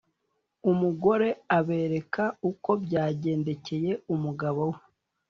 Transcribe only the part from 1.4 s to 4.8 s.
abereka uko byagendekeye umugabo we,